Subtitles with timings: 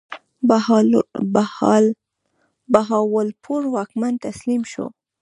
[2.73, 4.85] بهاولپور واکمن تسلیم شو.